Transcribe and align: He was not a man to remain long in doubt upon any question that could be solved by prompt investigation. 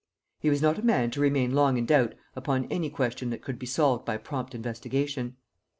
He 0.39 0.49
was 0.49 0.63
not 0.63 0.79
a 0.79 0.81
man 0.81 1.11
to 1.11 1.21
remain 1.21 1.53
long 1.53 1.77
in 1.77 1.85
doubt 1.85 2.15
upon 2.35 2.65
any 2.71 2.89
question 2.89 3.29
that 3.29 3.43
could 3.43 3.59
be 3.59 3.67
solved 3.67 4.03
by 4.03 4.17
prompt 4.17 4.55
investigation. 4.55 5.37